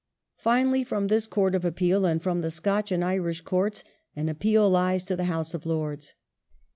Finally, 0.37 0.83
from 0.83 1.09
this 1.09 1.27
Court 1.27 1.53
of 1.53 1.63
Appeal, 1.63 2.07
and 2.07 2.23
from 2.23 2.41
the 2.41 2.49
Scotch 2.49 2.91
and 2.91 3.05
Irish 3.05 3.41
Courts, 3.41 3.83
an 4.15 4.29
appeal 4.29 4.67
lies 4.67 5.03
to 5.03 5.15
the 5.15 5.25
House 5.25 5.53
of 5.53 5.63
Lords. 5.63 6.15